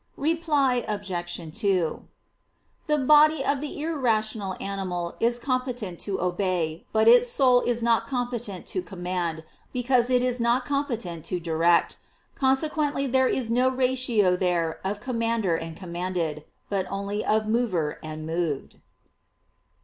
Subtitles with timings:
[0.17, 1.59] Reply Obj.
[1.59, 2.07] 2:
[2.87, 8.07] The body of the irrational animal is competent to obey; but its soul is not
[8.07, 11.97] competent to command, because it is not competent to direct.
[12.33, 18.25] Consequently there is no ratio there of commander and commanded; but only of mover and
[18.25, 18.77] moved.